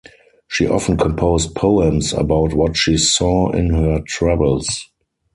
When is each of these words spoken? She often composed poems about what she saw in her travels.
She 0.47 0.65
often 0.65 0.97
composed 0.97 1.53
poems 1.53 2.11
about 2.11 2.55
what 2.55 2.75
she 2.75 2.97
saw 2.97 3.51
in 3.51 3.69
her 3.69 4.01
travels. 4.07 4.89